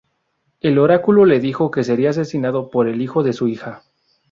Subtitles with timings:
[0.61, 3.83] El oráculo le dijo que sería asesinado por el hijo de su hija.